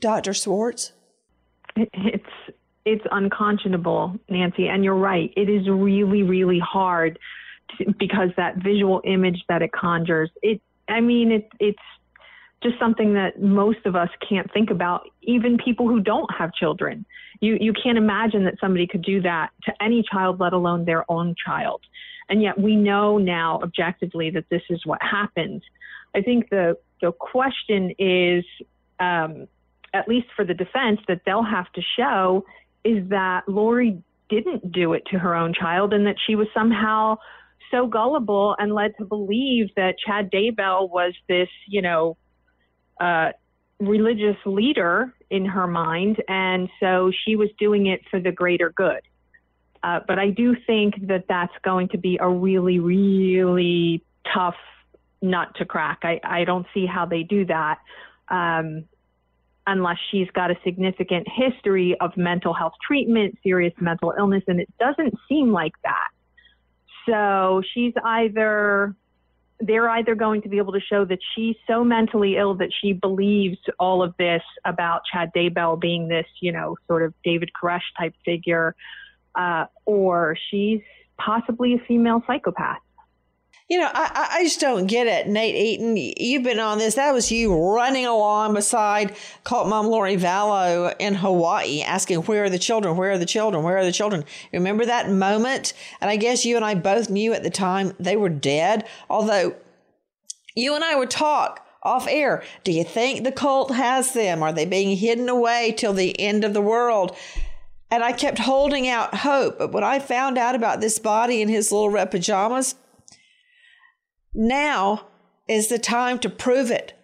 [0.00, 0.34] Dr.
[0.34, 0.92] Schwartz?
[1.76, 2.24] It's
[2.84, 5.32] it's unconscionable, Nancy, and you're right.
[5.36, 7.18] It is really, really hard
[7.78, 10.30] to, because that visual image that it conjures.
[10.42, 11.78] It, I mean, it, it's
[12.62, 15.08] just something that most of us can't think about.
[15.22, 17.04] Even people who don't have children,
[17.40, 21.10] you you can't imagine that somebody could do that to any child, let alone their
[21.10, 21.82] own child.
[22.28, 25.62] And yet we know now objectively that this is what happens.
[26.14, 28.44] I think the the question is.
[29.00, 29.48] Um,
[29.94, 32.44] at least for the defense, that they'll have to show
[32.84, 37.16] is that Lori didn't do it to her own child and that she was somehow
[37.70, 42.16] so gullible and led to believe that Chad Daybell was this, you know,
[43.00, 43.32] uh,
[43.80, 46.22] religious leader in her mind.
[46.28, 49.00] And so she was doing it for the greater good.
[49.82, 54.56] Uh, but I do think that that's going to be a really, really tough
[55.20, 56.00] nut to crack.
[56.02, 57.78] I, I don't see how they do that.
[58.28, 58.84] Um,
[59.66, 64.68] unless she's got a significant history of mental health treatment, serious mental illness, and it
[64.78, 66.08] doesn't seem like that.
[67.06, 68.94] So she's either
[69.60, 72.92] they're either going to be able to show that she's so mentally ill that she
[72.92, 77.82] believes all of this about Chad Daybell being this, you know, sort of David Koresh
[77.98, 78.74] type figure,
[79.36, 80.80] uh, or she's
[81.18, 82.78] possibly a female psychopath.
[83.68, 85.26] You know, I, I just don't get it.
[85.26, 86.96] Nate Eaton, you've been on this.
[86.96, 92.50] That was you running along beside cult mom Lori Vallow in Hawaii asking, Where are
[92.50, 92.98] the children?
[92.98, 93.64] Where are the children?
[93.64, 94.24] Where are the children?
[94.52, 95.72] Remember that moment?
[96.02, 98.86] And I guess you and I both knew at the time they were dead.
[99.08, 99.54] Although
[100.54, 102.42] you and I would talk off air.
[102.64, 104.42] Do you think the cult has them?
[104.42, 107.16] Are they being hidden away till the end of the world?
[107.90, 109.58] And I kept holding out hope.
[109.58, 112.74] But when I found out about this body in his little red pajamas,
[114.34, 115.06] now
[115.48, 116.94] is the time to prove it.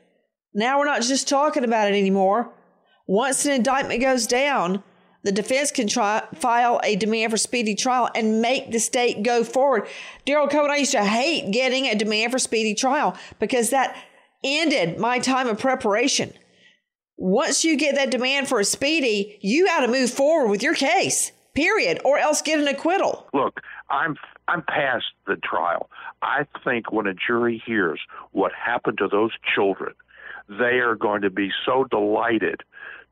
[0.53, 2.53] Now we're not just talking about it anymore.
[3.07, 4.83] Once an indictment goes down,
[5.23, 9.45] the defense can try, file a demand for speedy trial and make the state go
[9.45, 9.87] forward.
[10.27, 13.97] Daryl Cohen, I used to hate getting a demand for speedy trial because that
[14.43, 16.33] ended my time of preparation.
[17.17, 20.75] Once you get that demand for a speedy, you got to move forward with your
[20.75, 23.29] case, period, or else get an acquittal.
[23.35, 24.17] Look, I'm
[24.49, 25.91] I'm past the trial.
[26.23, 28.01] I think when a jury hears
[28.33, 29.95] what happened to those children,
[30.49, 32.63] they are going to be so delighted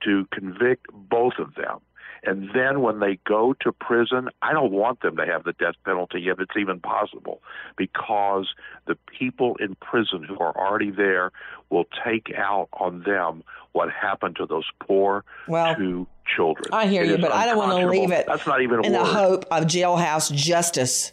[0.05, 1.81] to convict both of them.
[2.25, 5.77] And then when they go to prison, I don't want them to have the death
[5.85, 7.41] penalty if it's even possible,
[7.77, 8.49] because
[8.87, 11.31] the people in prison who are already there
[11.71, 16.67] will take out on them what happened to those poor well, two children.
[16.73, 18.93] I hear It you, but I don't want to leave it That's not even in
[18.93, 21.13] the hope of jailhouse justice.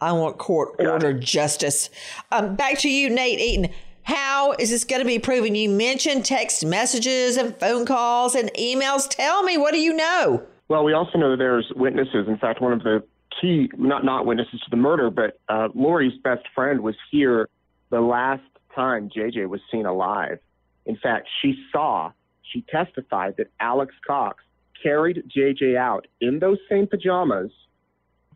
[0.00, 1.88] I want court ordered justice.
[2.30, 3.70] Um, back to you, Nate Eaton.
[4.02, 5.54] How is this going to be proven?
[5.54, 9.08] You mentioned text messages and phone calls and emails.
[9.08, 10.42] Tell me, what do you know?
[10.68, 12.28] Well, we also know that there's witnesses.
[12.28, 13.02] In fact, one of the
[13.40, 17.48] key, not not witnesses to the murder, but uh, Lori's best friend was here
[17.90, 18.42] the last
[18.74, 20.38] time JJ was seen alive.
[20.84, 22.12] In fact, she saw,
[22.52, 24.44] she testified that Alex Cox
[24.82, 27.50] carried JJ out in those same pajamas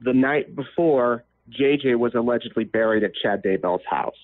[0.01, 1.25] the night before
[1.59, 4.15] JJ was allegedly buried at Chad Daybell's house.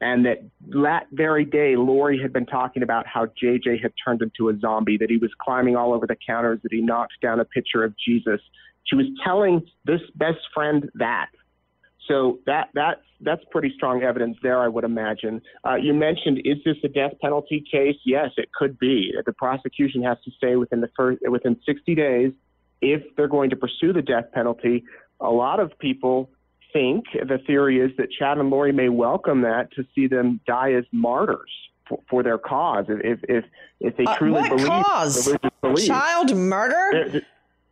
[0.00, 0.42] And that
[0.82, 4.98] that very day, Lori had been talking about how JJ had turned into a zombie,
[4.98, 7.94] that he was climbing all over the counters, that he knocked down a picture of
[8.04, 8.40] Jesus.
[8.84, 11.28] She was telling this best friend that.
[12.08, 15.40] So that that's that's pretty strong evidence there, I would imagine.
[15.66, 17.96] Uh, you mentioned, is this a death penalty case?
[18.04, 19.12] Yes, it could be.
[19.24, 22.32] The prosecution has to say within the first within 60 days
[22.82, 24.84] if they're going to pursue the death penalty.
[25.20, 26.30] A lot of people
[26.72, 30.72] think the theory is that Chad and Lori may welcome that to see them die
[30.72, 31.50] as martyrs
[31.88, 32.86] for, for their cause.
[32.88, 33.44] If if
[33.80, 35.36] if they Uh, truly what believe cause?
[35.86, 36.88] Child murder?
[36.92, 37.26] They're- they're-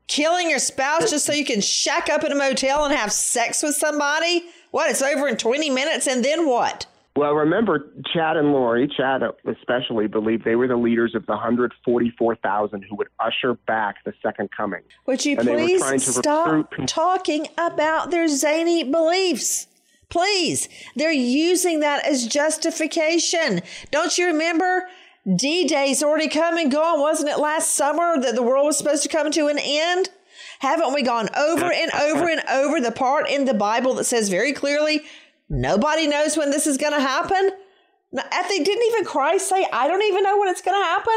[0.07, 3.63] Killing your spouse just so you can shack up in a motel and have sex
[3.63, 4.45] with somebody?
[4.71, 4.91] What?
[4.91, 6.85] It's over in 20 minutes and then what?
[7.17, 12.83] Well, remember, Chad and Lori, Chad especially, believed they were the leaders of the 144,000
[12.83, 14.81] who would usher back the second coming.
[15.07, 19.69] Would you And please stop recruit- talking about their zany beliefs?
[20.09, 20.69] Please.
[20.97, 23.63] They're using that as justification.
[23.93, 24.89] Don't you remember
[25.37, 27.01] D Day's already come and gone.
[27.01, 30.11] Wasn't it last summer that the world was supposed to come to an end?
[30.59, 34.29] Haven't we gone over and over and over the part in the Bible that says
[34.29, 35.03] very clearly,
[35.49, 37.51] nobody knows when this is going to happen?
[38.17, 41.15] I think didn't even Christ say, I don't even know when it's going to happen?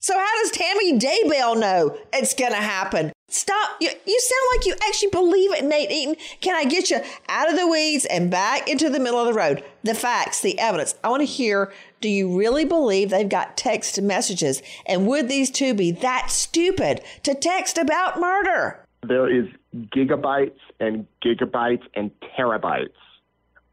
[0.00, 3.12] So how does Tammy Daybell know it's going to happen?
[3.30, 3.76] Stop.
[3.80, 6.16] You, you sound like you actually believe it, Nate Eaton.
[6.40, 9.34] Can I get you out of the weeds and back into the middle of the
[9.34, 9.62] road?
[9.82, 10.94] The facts, the evidence.
[11.04, 14.62] I want to hear do you really believe they've got text messages?
[14.86, 18.84] And would these two be that stupid to text about murder?
[19.06, 22.94] There is gigabytes and gigabytes and terabytes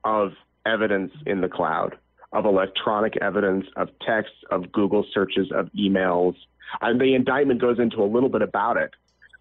[0.05, 0.33] of
[0.65, 1.97] evidence in the cloud,
[2.31, 6.35] of electronic evidence, of texts, of Google searches, of emails.
[6.81, 8.91] And the indictment goes into a little bit about it.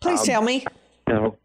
[0.00, 0.66] Please um, tell me.
[1.06, 1.38] You know,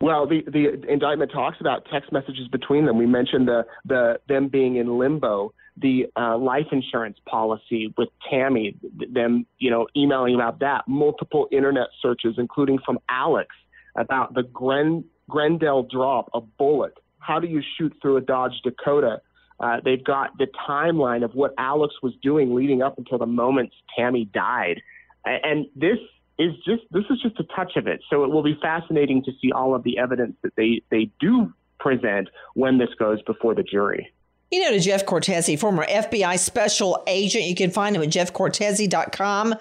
[0.00, 2.98] well, the, the indictment talks about text messages between them.
[2.98, 8.76] We mentioned the, the them being in limbo, the uh, life insurance policy with Tammy,
[9.10, 13.54] them you know emailing about that, multiple internet searches, including from Alex
[13.96, 16.98] about the Gren, Grendel drop, a bullet.
[17.24, 19.20] How do you shoot through a Dodge Dakota?
[19.60, 23.72] Uh, they've got the timeline of what Alex was doing leading up until the moment
[23.96, 24.82] Tammy died,
[25.24, 25.98] and this
[26.38, 28.00] is just this is just a touch of it.
[28.10, 31.52] So it will be fascinating to see all of the evidence that they they do
[31.78, 34.12] present when this goes before the jury.
[34.50, 39.54] You know, to Jeff Cortese, former FBI special agent, you can find him at jeffcortese.com.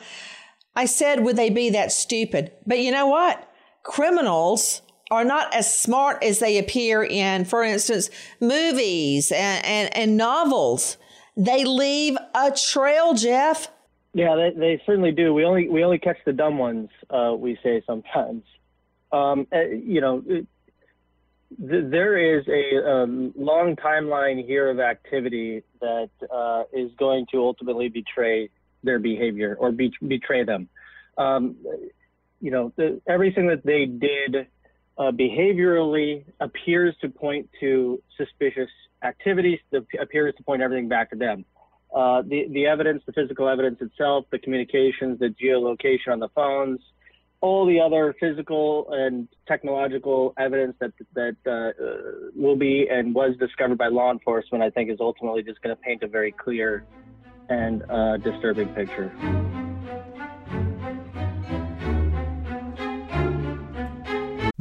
[0.76, 2.52] I said, would they be that stupid?
[2.66, 3.48] But you know what?
[3.84, 4.82] Criminals
[5.14, 8.10] are not as smart as they appear in, for instance,
[8.40, 10.98] movies and, and, and novels.
[11.38, 13.68] They leave a trail, Jeff.
[14.16, 15.32] Yeah, they, they certainly do.
[15.32, 16.90] We only we only catch the dumb ones.
[17.10, 18.44] Uh, we say sometimes.
[19.12, 20.46] Um, uh, you know, th-
[21.60, 27.90] there is a um, long timeline here of activity that uh, is going to ultimately
[27.90, 28.50] betray
[28.84, 30.70] their behavior or be- betray them.
[31.20, 31.56] Um,
[32.42, 34.48] you know, the, everything that they did
[34.98, 38.70] uh, behaviorally appears to point to suspicious
[39.04, 39.60] activities.
[39.72, 41.46] That appears to point everything back to them.
[41.94, 46.80] Uh, the, the evidence, the physical evidence itself, the communications, the geolocation on the phones,
[47.42, 53.78] all the other physical and technological evidence that that uh, will be and was discovered
[53.78, 56.86] by law enforcement, I think, is ultimately just going to paint a very clear
[57.50, 59.12] and uh, disturbing picture.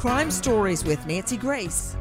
[0.00, 1.94] Crime Stories with Nancy Grace.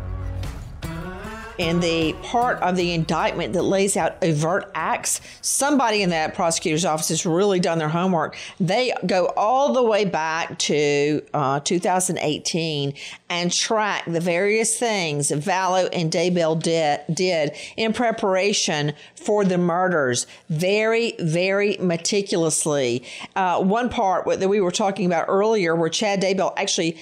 [1.57, 6.85] In the part of the indictment that lays out overt acts, somebody in that prosecutor's
[6.85, 8.37] office has really done their homework.
[8.57, 12.93] They go all the way back to uh, 2018
[13.29, 20.25] and track the various things Vallow and Daybell did, did in preparation for the murders
[20.47, 23.03] very, very meticulously.
[23.35, 26.97] Uh, one part that we were talking about earlier, where Chad Daybell actually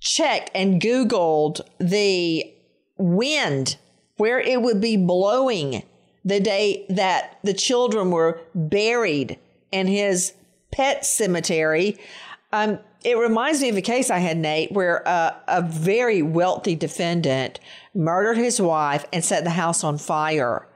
[0.00, 2.52] checked and Googled the
[2.96, 3.76] wind
[4.16, 5.82] where it would be blowing
[6.24, 9.38] the day that the children were buried
[9.70, 10.34] in his
[10.72, 11.96] pet cemetery.
[12.52, 16.74] Um, it reminds me of a case I had, Nate, where uh, a very wealthy
[16.74, 17.60] defendant
[17.94, 20.68] murdered his wife and set the house on fire.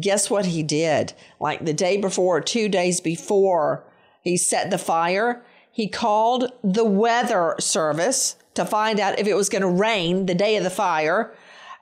[0.00, 1.14] Guess what he did?
[1.40, 3.84] Like the day before, two days before
[4.20, 9.48] he set the fire, he called the weather service to find out if it was
[9.48, 11.34] going to rain the day of the fire.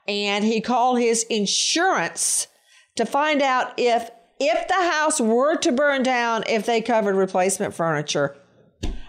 [0.09, 2.49] And he called his insurance
[2.97, 4.11] to find out if
[4.41, 8.37] if the house were to burn down, if they covered replacement furniture.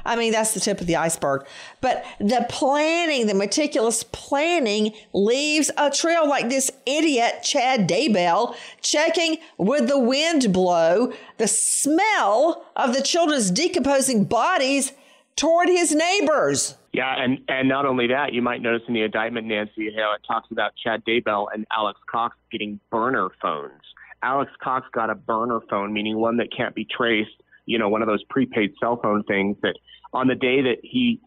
[0.05, 1.47] I mean, that's the tip of the iceberg.
[1.81, 9.37] But the planning, the meticulous planning leaves a trail like this idiot, Chad Daybell, checking
[9.57, 14.91] would the wind blow the smell of the children's decomposing bodies
[15.35, 16.75] toward his neighbors.
[16.93, 20.21] Yeah, and, and not only that, you might notice in the indictment, Nancy, how it
[20.27, 23.81] talks about Chad Daybell and Alex Cox getting burner phones.
[24.21, 28.01] Alex Cox got a burner phone, meaning one that can't be traced, you know, one
[28.01, 29.75] of those prepaid cell phone things that
[30.13, 31.19] on the day that he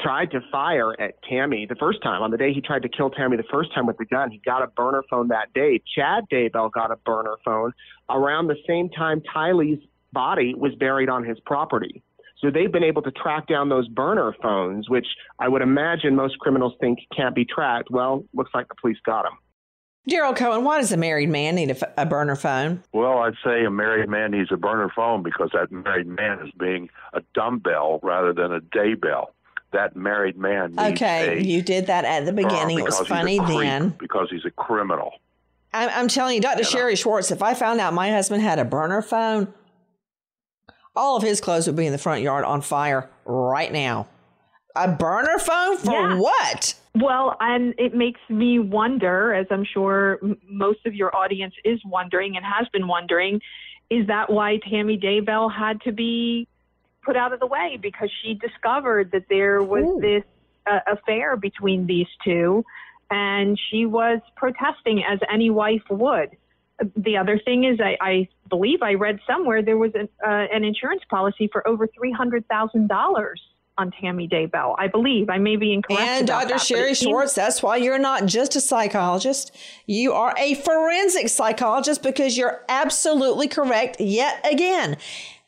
[0.00, 3.10] tried to fire at Tammy the first time, on the day he tried to kill
[3.10, 5.82] Tammy the first time with the gun, he got a burner phone that day.
[5.94, 7.72] Chad Daybell got a burner phone
[8.08, 9.82] around the same time Tylee's
[10.12, 12.02] body was buried on his property.
[12.40, 15.06] So they've been able to track down those burner phones, which
[15.40, 17.90] I would imagine most criminals think can't be tracked.
[17.90, 19.32] Well, looks like the police got them.
[20.08, 22.82] Gerald Cohen, why does a married man need a, f- a burner phone?
[22.92, 26.50] Well, I'd say a married man needs a burner phone because that married man is
[26.58, 29.26] being a dumbbell rather than a daybell.
[29.72, 32.78] That married man needs Okay, a, you did that at the uh, beginning.
[32.78, 33.90] it was funny creep, then.
[33.98, 35.10] because he's a criminal.
[35.74, 36.64] I'm, I'm telling you, Dr.
[36.64, 39.52] Sherry Schwartz, if I found out my husband had a burner phone,
[40.98, 44.08] all of his clothes would be in the front yard on fire right now.
[44.74, 46.18] A burner phone for Yeah.
[46.18, 46.74] what?
[46.94, 50.18] Well, and it makes me wonder, as I'm sure
[50.48, 53.40] most of your audience is wondering and has been wondering,
[53.90, 56.46] is that why Tammy Daybell had to be
[57.02, 57.78] put out of the way?
[57.80, 60.24] Because she discovered that there was this
[60.66, 62.64] uh, affair between these two,
[63.10, 66.36] and she was protesting as any wife would.
[66.96, 70.64] The other thing is, I, I believe I read somewhere there was an, uh, an
[70.64, 73.40] insurance policy for over three hundred thousand dollars
[73.78, 74.74] on Tammy Daybell.
[74.76, 76.02] I believe I may be incorrect.
[76.02, 76.48] And Dr.
[76.48, 79.56] that, Sherry Schwartz, that's why you're not just a psychologist.
[79.86, 84.96] You are a forensic psychologist because you're absolutely correct yet again.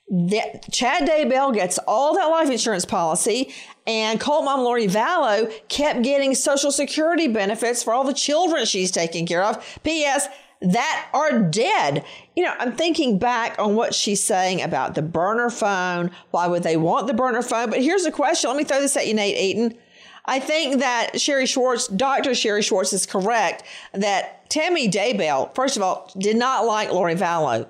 [0.08, 3.52] That Chad Daybell gets all that life insurance policy,
[3.86, 8.90] and Cult Mom Lori Vallow kept getting Social Security benefits for all the children she's
[8.90, 9.80] taking care of.
[9.84, 10.26] P.S.
[10.62, 12.04] That are dead.
[12.36, 16.11] You know, I'm thinking back on what she's saying about the burner phone.
[16.32, 17.70] Why would they want the burner phone?
[17.70, 18.50] But here's a question.
[18.50, 19.78] Let me throw this at you, Nate Eaton.
[20.26, 22.34] I think that Sherry Schwartz, Dr.
[22.34, 23.62] Sherry Schwartz is correct
[23.94, 27.66] that Tammy Daybell, first of all, did not like Lori Vallow.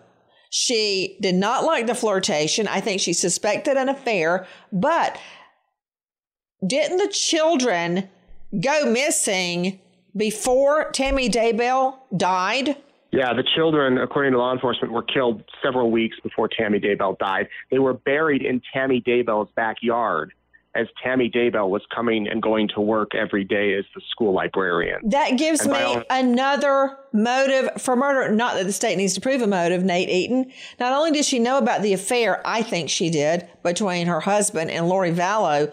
[0.50, 2.66] She did not like the flirtation.
[2.66, 5.16] I think she suspected an affair, but
[6.66, 8.08] didn't the children
[8.60, 9.80] go missing
[10.16, 12.76] before Tammy Daybell died?
[13.12, 17.48] Yeah, the children, according to law enforcement, were killed several weeks before Tammy Daybell died.
[17.70, 20.32] They were buried in Tammy Daybell's backyard
[20.76, 25.00] as Tammy Daybell was coming and going to work every day as the school librarian.
[25.10, 28.32] That gives me all- another motive for murder.
[28.32, 30.52] Not that the state needs to prove a motive, Nate Eaton.
[30.78, 34.70] Not only did she know about the affair, I think she did, between her husband
[34.70, 35.72] and Lori Vallow,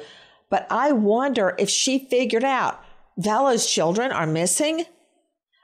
[0.50, 2.82] but I wonder if she figured out
[3.18, 4.86] Vallow's children are missing.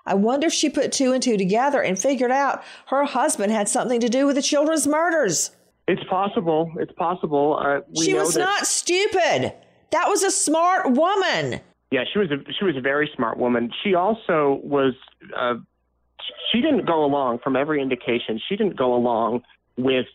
[0.06, 3.70] I wonder if she put two and two together and figured out her husband had
[3.70, 5.52] something to do with the children's murders.
[5.88, 6.72] It's possible.
[6.78, 7.60] It's possible.
[7.62, 9.54] Uh, we she was that, not stupid.
[9.92, 11.62] That was a smart woman.
[11.92, 13.72] Yeah, she was a she was a very smart woman.
[13.84, 14.94] She also was.
[15.38, 15.56] Uh,
[16.52, 19.42] she didn't go along, from every indication, she didn't go along
[19.78, 20.06] with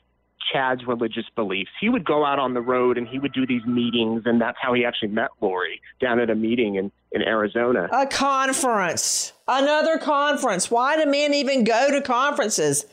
[0.53, 1.71] Chad's religious beliefs.
[1.81, 4.59] He would go out on the road and he would do these meetings, and that's
[4.61, 7.89] how he actually met Lori down at a meeting in in Arizona.
[7.93, 9.33] A conference.
[9.47, 10.71] Another conference.
[10.71, 12.85] Why do men even go to conferences?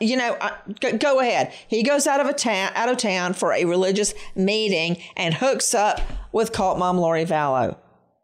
[0.00, 0.50] You know, uh,
[0.80, 1.52] go, go ahead.
[1.68, 5.74] He goes out of a town, out of town for a religious meeting and hooks
[5.74, 6.00] up
[6.32, 7.76] with cult mom Lori Vallow.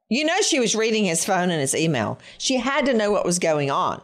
[0.09, 2.19] You know, she was reading his phone and his email.
[2.39, 4.03] She had to know what was going on.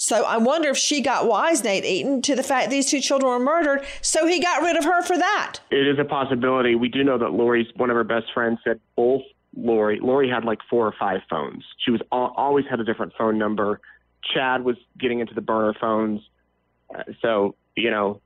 [0.00, 3.32] So I wonder if she got wise, Nate Eaton, to the fact these two children
[3.32, 3.84] were murdered.
[4.00, 5.58] So he got rid of her for that.
[5.72, 6.76] It is a possibility.
[6.76, 9.22] We do know that Lori's one of her best friends said both
[9.56, 9.98] Lori.
[10.00, 11.64] Lori had like four or five phones.
[11.84, 13.80] She was al- always had a different phone number.
[14.32, 16.20] Chad was getting into the burner phones.
[16.94, 18.20] Uh, so you know,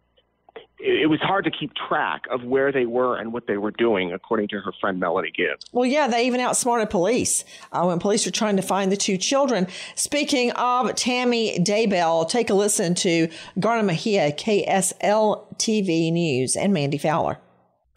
[0.79, 3.71] it, it was hard to keep track of where they were and what they were
[3.71, 5.67] doing, according to her friend Melody Gibbs.
[5.73, 9.17] Well, yeah, they even outsmarted police uh, when police were trying to find the two
[9.17, 9.67] children.
[9.95, 16.99] Speaking of Tammy Daybell, take a listen to Garna Mejia, KSL TV News, and Mandy
[16.99, 17.39] Fowler.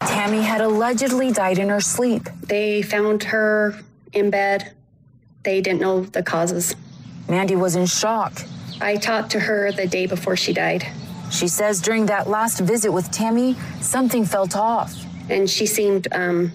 [0.00, 2.28] Tammy had allegedly died in her sleep.
[2.42, 3.74] They found her
[4.12, 4.72] in bed.
[5.42, 6.74] They didn't know the causes.
[7.28, 8.42] Mandy was in shock.
[8.80, 10.86] I talked to her the day before she died.
[11.30, 14.94] She says during that last visit with Tammy, something felt off.
[15.28, 16.52] And she seemed um,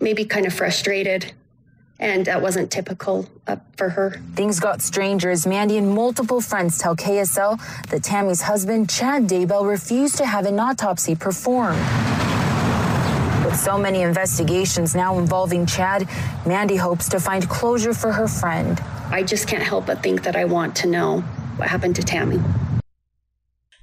[0.00, 1.32] maybe kind of frustrated.
[2.00, 4.20] And that wasn't typical uh, for her.
[4.34, 9.68] Things got stranger as Mandy and multiple friends tell KSL that Tammy's husband, Chad Daybell,
[9.68, 11.78] refused to have an autopsy performed.
[13.44, 16.08] With so many investigations now involving Chad,
[16.44, 18.80] Mandy hopes to find closure for her friend.
[19.10, 21.20] I just can't help but think that I want to know
[21.56, 22.40] what happened to Tammy.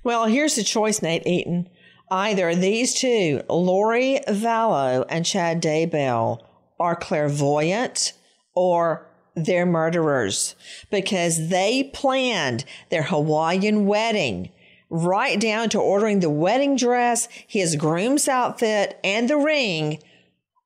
[0.03, 1.69] Well, here's the choice, Nate Eaton.
[2.09, 6.39] Either these two, Lori Vallow and Chad Daybell,
[6.79, 8.13] are clairvoyant
[8.55, 10.55] or they're murderers
[10.89, 14.49] because they planned their Hawaiian wedding
[14.89, 19.99] right down to ordering the wedding dress, his groom's outfit, and the ring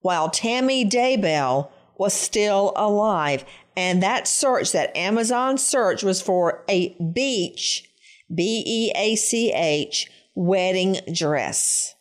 [0.02, 3.46] while Tammy Daybell was still alive.
[3.78, 7.92] And that search, that Amazon search, was for a beach,
[8.34, 11.96] B E A C H, wedding dress.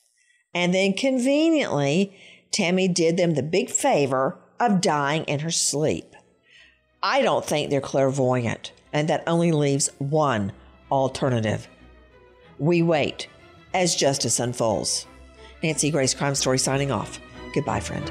[0.55, 2.17] And then conveniently,
[2.51, 6.15] Tammy did them the big favor of dying in her sleep.
[7.03, 10.53] I don't think they're clairvoyant, and that only leaves one
[10.91, 11.69] alternative.
[12.59, 13.27] We wait
[13.75, 15.07] as justice unfolds.
[15.63, 17.19] Nancy Grace Crime Story signing off.
[17.53, 18.11] Goodbye, friend.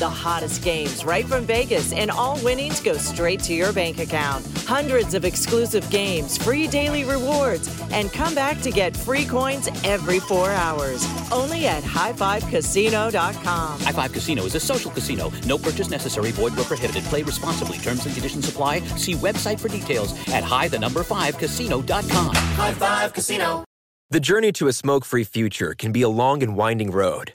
[0.00, 4.46] The hottest games right from Vegas, and all winnings go straight to your bank account.
[4.66, 10.18] Hundreds of exclusive games, free daily rewards, and come back to get free coins every
[10.18, 11.06] four hours.
[11.30, 13.80] Only at highfivecasino.com.
[13.80, 15.30] High Five Casino is a social casino.
[15.46, 16.32] No purchase necessary.
[16.32, 17.04] Void where prohibited.
[17.04, 17.76] Play responsibly.
[17.76, 18.80] Terms and conditions apply.
[18.96, 22.34] See website for details at high the number five casino.com.
[22.34, 23.64] High Five Casino.
[24.08, 27.34] The journey to a smoke free future can be a long and winding road,